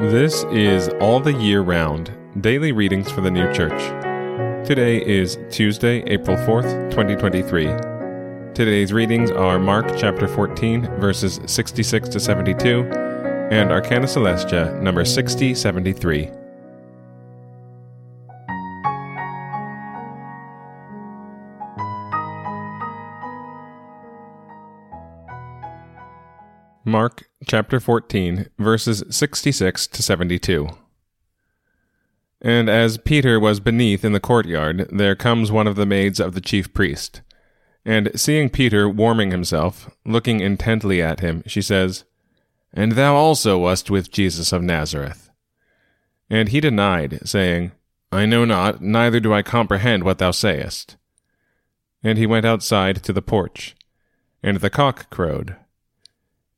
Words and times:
This 0.00 0.44
is 0.44 0.88
All 0.98 1.20
the 1.20 1.34
Year 1.34 1.60
Round 1.60 2.10
Daily 2.40 2.72
Readings 2.72 3.10
for 3.10 3.20
the 3.20 3.30
New 3.30 3.52
Church. 3.52 3.78
Today 4.66 5.04
is 5.04 5.38
Tuesday, 5.50 6.02
April 6.04 6.38
4th, 6.38 6.90
2023. 6.90 7.66
Today's 8.54 8.94
readings 8.94 9.30
are 9.30 9.58
Mark 9.58 9.94
chapter 9.98 10.26
14, 10.26 10.86
verses 10.98 11.38
66 11.44 12.08
to 12.08 12.18
72, 12.18 12.90
and 13.50 13.70
Arcana 13.70 14.06
Coelestia, 14.06 14.80
number 14.80 15.04
6073. 15.04 16.39
Mark 26.90 27.30
chapter 27.46 27.78
14, 27.78 28.46
verses 28.58 29.04
66 29.08 29.86
to 29.86 30.02
72. 30.02 30.68
And 32.42 32.68
as 32.68 32.98
Peter 32.98 33.38
was 33.38 33.60
beneath 33.60 34.04
in 34.04 34.12
the 34.12 34.18
courtyard, 34.18 34.88
there 34.90 35.14
comes 35.14 35.52
one 35.52 35.68
of 35.68 35.76
the 35.76 35.86
maids 35.86 36.18
of 36.18 36.34
the 36.34 36.40
chief 36.40 36.74
priest. 36.74 37.20
And 37.84 38.10
seeing 38.18 38.50
Peter 38.50 38.88
warming 38.88 39.30
himself, 39.30 39.88
looking 40.04 40.40
intently 40.40 41.00
at 41.00 41.20
him, 41.20 41.44
she 41.46 41.62
says, 41.62 42.04
And 42.72 42.92
thou 42.92 43.14
also 43.14 43.58
wast 43.58 43.88
with 43.88 44.10
Jesus 44.10 44.52
of 44.52 44.62
Nazareth. 44.62 45.30
And 46.28 46.48
he 46.48 46.60
denied, 46.60 47.20
saying, 47.24 47.70
I 48.10 48.26
know 48.26 48.44
not, 48.44 48.82
neither 48.82 49.20
do 49.20 49.32
I 49.32 49.42
comprehend 49.42 50.02
what 50.02 50.18
thou 50.18 50.32
sayest. 50.32 50.96
And 52.02 52.18
he 52.18 52.26
went 52.26 52.46
outside 52.46 53.02
to 53.04 53.12
the 53.12 53.22
porch. 53.22 53.76
And 54.42 54.58
the 54.58 54.70
cock 54.70 55.08
crowed. 55.10 55.56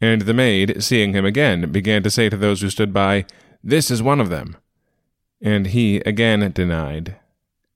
And 0.00 0.22
the 0.22 0.34
maid, 0.34 0.82
seeing 0.82 1.14
him 1.14 1.24
again, 1.24 1.70
began 1.72 2.02
to 2.02 2.10
say 2.10 2.28
to 2.28 2.36
those 2.36 2.60
who 2.60 2.70
stood 2.70 2.92
by, 2.92 3.24
This 3.62 3.90
is 3.90 4.02
one 4.02 4.20
of 4.20 4.28
them. 4.28 4.56
And 5.40 5.68
he 5.68 5.98
again 5.98 6.50
denied. 6.52 7.16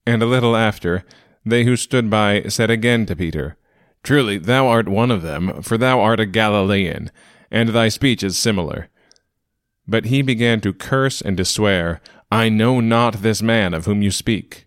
And 0.06 0.22
a 0.22 0.26
little 0.26 0.56
after, 0.56 1.04
they 1.44 1.64
who 1.64 1.76
stood 1.76 2.10
by 2.10 2.42
said 2.48 2.70
again 2.70 3.06
to 3.06 3.16
Peter, 3.16 3.56
Truly 4.02 4.38
thou 4.38 4.66
art 4.66 4.88
one 4.88 5.10
of 5.10 5.22
them, 5.22 5.62
for 5.62 5.76
thou 5.76 6.00
art 6.00 6.20
a 6.20 6.26
Galilean, 6.26 7.10
and 7.50 7.70
thy 7.70 7.88
speech 7.88 8.22
is 8.22 8.38
similar. 8.38 8.88
But 9.86 10.06
he 10.06 10.22
began 10.22 10.60
to 10.60 10.72
curse 10.72 11.20
and 11.20 11.36
to 11.36 11.44
swear, 11.44 12.00
I 12.30 12.48
know 12.48 12.80
not 12.80 13.22
this 13.22 13.42
man 13.42 13.74
of 13.74 13.86
whom 13.86 14.02
you 14.02 14.10
speak. 14.10 14.66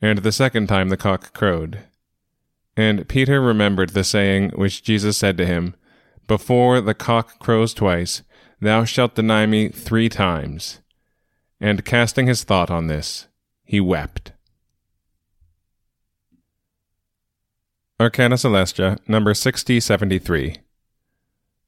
And 0.00 0.20
the 0.20 0.32
second 0.32 0.68
time 0.68 0.88
the 0.88 0.96
cock 0.96 1.32
crowed. 1.32 1.80
And 2.76 3.08
Peter 3.08 3.40
remembered 3.40 3.90
the 3.90 4.04
saying 4.04 4.50
which 4.50 4.82
Jesus 4.82 5.16
said 5.16 5.36
to 5.38 5.46
him, 5.46 5.74
before 6.26 6.80
the 6.80 6.94
cock 6.94 7.38
crows 7.38 7.74
twice, 7.74 8.22
thou 8.60 8.84
shalt 8.84 9.14
deny 9.14 9.46
me 9.46 9.68
three 9.68 10.08
times. 10.08 10.80
And 11.60 11.84
casting 11.84 12.26
his 12.26 12.44
thought 12.44 12.70
on 12.70 12.86
this, 12.86 13.28
he 13.64 13.80
wept. 13.80 14.32
Arcana 17.98 18.36
Coelestia, 18.36 18.98
number 19.08 19.32
6073. 19.32 20.56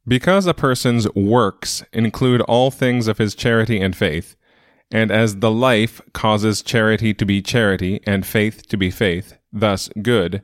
Because 0.06 0.47
a 0.47 0.55
person's 0.55 1.11
works 1.14 1.83
include 1.92 2.42
all 2.42 2.70
things 2.70 3.09
of 3.09 3.19
his 3.19 3.34
charity 3.34 3.81
and 3.81 3.97
faith, 3.97 4.36
and 4.91 5.11
as 5.11 5.36
the 5.36 5.51
life 5.51 6.01
causes 6.12 6.62
charity 6.62 7.14
to 7.14 7.25
be 7.25 7.42
charity 7.42 8.01
and 8.05 8.27
faith 8.27 8.67
to 8.69 8.77
be 8.77 8.91
faith, 8.91 9.39
thus 9.53 9.89
good, 10.03 10.42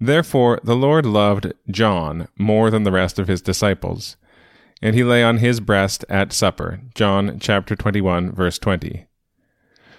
Therefore 0.00 0.58
the 0.64 0.76
Lord 0.76 1.04
loved 1.04 1.52
John 1.70 2.28
more 2.38 2.70
than 2.70 2.84
the 2.84 2.92
rest 2.92 3.18
of 3.18 3.28
his 3.28 3.42
disciples, 3.42 4.16
and 4.80 4.94
he 4.94 5.04
lay 5.04 5.22
on 5.22 5.38
his 5.38 5.60
breast 5.60 6.04
at 6.08 6.32
supper. 6.32 6.80
John 6.94 7.38
chapter 7.38 7.76
21 7.76 8.32
verse 8.32 8.58
20. 8.58 9.06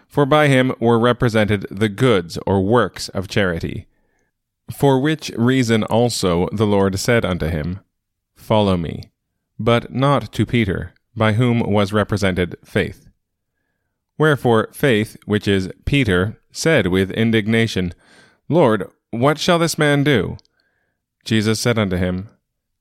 For 0.07 0.25
by 0.25 0.47
him 0.47 0.73
were 0.79 0.99
represented 0.99 1.67
the 1.69 1.87
goods 1.87 2.37
or 2.45 2.65
works 2.65 3.09
of 3.09 3.27
charity. 3.27 3.87
For 4.71 4.99
which 4.99 5.29
reason 5.37 5.83
also 5.83 6.49
the 6.51 6.65
Lord 6.65 6.99
said 6.99 7.23
unto 7.23 7.47
him, 7.47 7.79
Follow 8.35 8.75
me, 8.75 9.11
but 9.59 9.93
not 9.93 10.33
to 10.33 10.45
Peter, 10.45 10.93
by 11.15 11.33
whom 11.33 11.59
was 11.59 11.93
represented 11.93 12.57
faith. 12.65 13.07
Wherefore 14.17 14.69
faith, 14.73 15.15
which 15.25 15.47
is 15.47 15.71
Peter, 15.85 16.41
said 16.51 16.87
with 16.87 17.11
indignation, 17.11 17.93
Lord, 18.49 18.89
what 19.11 19.37
shall 19.37 19.59
this 19.59 19.77
man 19.77 20.03
do? 20.03 20.37
Jesus 21.23 21.59
said 21.59 21.77
unto 21.77 21.97
him, 21.97 22.29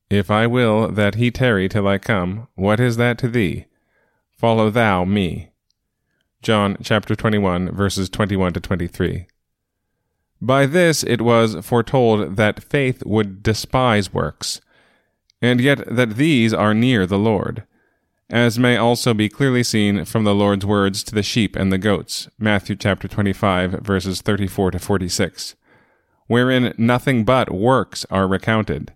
If 0.08 0.30
I 0.30 0.46
will 0.46 0.88
that 0.88 1.16
he 1.16 1.30
tarry 1.30 1.68
till 1.68 1.86
I 1.86 1.98
come, 1.98 2.48
what 2.54 2.80
is 2.80 2.96
that 2.96 3.18
to 3.18 3.28
thee? 3.28 3.66
Follow 4.30 4.70
thou 4.70 5.04
me. 5.04 5.50
John 6.40 6.78
chapter 6.82 7.14
21, 7.14 7.72
verses 7.72 8.08
21 8.08 8.54
to 8.54 8.60
23. 8.60 9.26
By 10.40 10.64
this 10.64 11.04
it 11.04 11.20
was 11.20 11.56
foretold 11.62 12.36
that 12.36 12.62
faith 12.62 13.04
would 13.04 13.42
despise 13.42 14.14
works, 14.14 14.60
and 15.42 15.60
yet 15.60 15.84
that 15.94 16.16
these 16.16 16.54
are 16.54 16.72
near 16.72 17.04
the 17.06 17.18
Lord, 17.18 17.64
as 18.30 18.58
may 18.58 18.76
also 18.76 19.12
be 19.12 19.28
clearly 19.28 19.62
seen 19.62 20.04
from 20.06 20.24
the 20.24 20.34
Lord's 20.34 20.64
words 20.64 21.02
to 21.04 21.14
the 21.14 21.22
sheep 21.22 21.56
and 21.56 21.70
the 21.70 21.78
goats, 21.78 22.28
Matthew 22.38 22.76
chapter 22.76 23.08
25, 23.08 23.72
verses 23.72 24.22
34 24.22 24.70
to 24.70 24.78
46 24.78 25.56
wherein 26.30 26.72
nothing 26.78 27.24
but 27.24 27.50
works 27.50 28.06
are 28.08 28.28
recounted. 28.28 28.92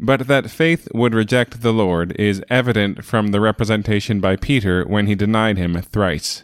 But 0.00 0.26
that 0.26 0.50
faith 0.50 0.88
would 0.92 1.14
reject 1.14 1.60
the 1.60 1.72
Lord 1.72 2.10
is 2.18 2.42
evident 2.50 3.04
from 3.04 3.28
the 3.28 3.40
representation 3.40 4.18
by 4.18 4.34
Peter 4.34 4.84
when 4.84 5.06
he 5.06 5.14
denied 5.14 5.58
him 5.58 5.80
thrice. 5.80 6.42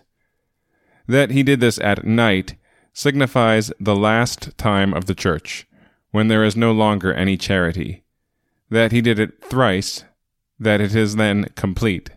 That 1.08 1.32
he 1.32 1.42
did 1.42 1.58
this 1.58 1.80
at 1.80 2.04
night 2.04 2.54
signifies 2.92 3.72
the 3.80 3.96
last 3.96 4.56
time 4.56 4.94
of 4.94 5.06
the 5.06 5.14
church, 5.14 5.66
when 6.12 6.28
there 6.28 6.44
is 6.44 6.54
no 6.54 6.70
longer 6.70 7.12
any 7.12 7.36
charity. 7.36 8.04
That 8.70 8.92
he 8.92 9.00
did 9.00 9.18
it 9.18 9.42
thrice, 9.42 10.04
that 10.56 10.80
it 10.80 10.94
is 10.94 11.16
then 11.16 11.46
complete. 11.56 12.10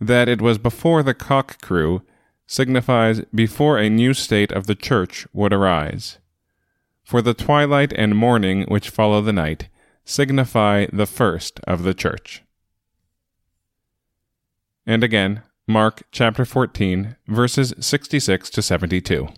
That 0.00 0.28
it 0.28 0.42
was 0.42 0.58
before 0.58 1.04
the 1.04 1.14
cock 1.14 1.62
crew 1.62 2.02
signifies 2.48 3.20
before 3.32 3.78
a 3.78 3.88
new 3.88 4.12
state 4.12 4.50
of 4.50 4.66
the 4.66 4.74
church 4.74 5.28
would 5.32 5.52
arise. 5.52 6.18
For 7.06 7.22
the 7.22 7.34
twilight 7.34 7.92
and 7.92 8.16
morning 8.16 8.64
which 8.64 8.90
follow 8.90 9.20
the 9.20 9.32
night 9.32 9.68
signify 10.04 10.86
the 10.92 11.06
first 11.06 11.60
of 11.60 11.84
the 11.84 11.94
church. 11.94 12.42
And 14.84 15.04
again, 15.04 15.42
Mark 15.68 16.02
chapter 16.10 16.44
14, 16.44 17.14
verses 17.28 17.72
66 17.78 18.50
to 18.50 18.60
72. 18.60 19.28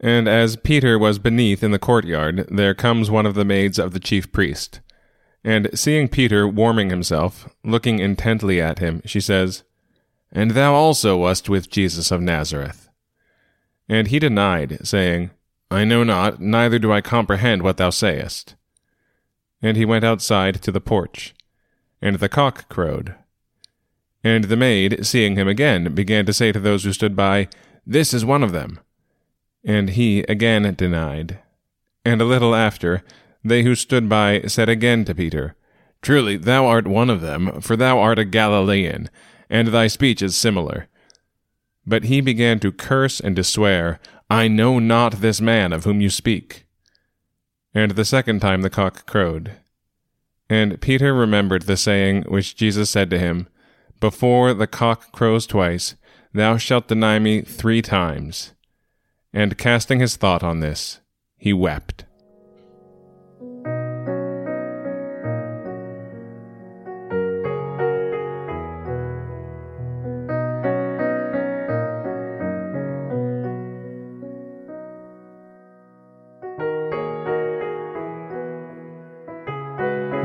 And 0.00 0.26
as 0.26 0.56
Peter 0.56 0.98
was 0.98 1.20
beneath 1.20 1.62
in 1.62 1.70
the 1.70 1.78
courtyard, 1.78 2.48
there 2.50 2.74
comes 2.74 3.08
one 3.08 3.24
of 3.24 3.34
the 3.34 3.44
maids 3.44 3.78
of 3.78 3.92
the 3.92 4.00
chief 4.00 4.32
priest. 4.32 4.80
And 5.44 5.70
seeing 5.72 6.08
Peter 6.08 6.48
warming 6.48 6.90
himself, 6.90 7.48
looking 7.62 8.00
intently 8.00 8.60
at 8.60 8.80
him, 8.80 9.02
she 9.04 9.20
says, 9.20 9.62
And 10.32 10.50
thou 10.50 10.74
also 10.74 11.18
wast 11.18 11.48
with 11.48 11.70
Jesus 11.70 12.10
of 12.10 12.20
Nazareth. 12.20 12.88
And 13.88 14.08
he 14.08 14.18
denied, 14.18 14.84
saying, 14.84 15.30
I 15.70 15.84
know 15.84 16.02
not, 16.02 16.40
neither 16.40 16.78
do 16.78 16.92
I 16.92 17.00
comprehend 17.00 17.62
what 17.62 17.76
thou 17.76 17.90
sayest. 17.90 18.56
And 19.62 19.76
he 19.76 19.84
went 19.84 20.04
outside 20.04 20.62
to 20.62 20.72
the 20.72 20.80
porch. 20.80 21.34
And 22.02 22.16
the 22.16 22.28
cock 22.28 22.68
crowed. 22.68 23.14
And 24.24 24.44
the 24.44 24.56
maid, 24.56 25.06
seeing 25.06 25.36
him 25.36 25.48
again, 25.48 25.94
began 25.94 26.26
to 26.26 26.32
say 26.32 26.52
to 26.52 26.60
those 26.60 26.84
who 26.84 26.92
stood 26.92 27.14
by, 27.14 27.48
This 27.86 28.12
is 28.12 28.24
one 28.24 28.42
of 28.42 28.52
them. 28.52 28.80
And 29.64 29.90
he 29.90 30.20
again 30.22 30.74
denied. 30.74 31.38
And 32.04 32.20
a 32.20 32.24
little 32.26 32.54
after, 32.54 33.04
they 33.44 33.62
who 33.62 33.74
stood 33.74 34.08
by 34.08 34.42
said 34.42 34.68
again 34.68 35.04
to 35.04 35.14
Peter, 35.14 35.54
Truly 36.02 36.36
thou 36.36 36.66
art 36.66 36.86
one 36.86 37.10
of 37.10 37.20
them, 37.20 37.60
for 37.60 37.76
thou 37.76 37.98
art 37.98 38.18
a 38.18 38.24
Galilean, 38.24 39.10
and 39.50 39.68
thy 39.68 39.86
speech 39.86 40.22
is 40.22 40.36
similar. 40.36 40.88
But 41.86 42.04
he 42.04 42.20
began 42.20 42.58
to 42.60 42.72
curse 42.72 43.20
and 43.20 43.36
to 43.36 43.44
swear, 43.44 44.00
I 44.30 44.46
know 44.46 44.78
not 44.78 45.14
this 45.14 45.40
man 45.40 45.72
of 45.72 45.82
whom 45.82 46.00
you 46.00 46.08
speak. 46.08 46.64
And 47.74 47.92
the 47.92 48.04
second 48.04 48.38
time 48.38 48.62
the 48.62 48.70
cock 48.70 49.04
crowed. 49.04 49.56
And 50.48 50.80
Peter 50.80 51.12
remembered 51.12 51.62
the 51.62 51.76
saying 51.76 52.22
which 52.28 52.54
Jesus 52.54 52.90
said 52.90 53.10
to 53.10 53.18
him, 53.18 53.48
Before 53.98 54.54
the 54.54 54.68
cock 54.68 55.10
crows 55.10 55.46
twice, 55.46 55.96
thou 56.32 56.56
shalt 56.58 56.86
deny 56.86 57.18
me 57.18 57.42
three 57.42 57.82
times. 57.82 58.52
And 59.32 59.58
casting 59.58 59.98
his 59.98 60.14
thought 60.16 60.44
on 60.44 60.60
this, 60.60 61.00
he 61.36 61.52
wept. 61.52 62.04